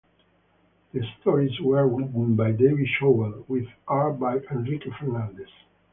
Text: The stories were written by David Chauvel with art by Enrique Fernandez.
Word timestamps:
The 0.93 1.05
stories 1.19 1.51
were 1.59 1.87
written 1.87 2.35
by 2.35 2.53
David 2.53 2.87
Chauvel 2.97 3.45
with 3.47 3.67
art 3.87 4.19
by 4.19 4.37
Enrique 4.49 4.89
Fernandez. 4.99 5.45